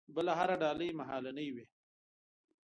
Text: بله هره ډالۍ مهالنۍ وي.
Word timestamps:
بله 0.15 0.31
هره 0.39 0.55
ډالۍ 0.61 0.89
مهالنۍ 0.99 1.47
وي. 1.55 1.65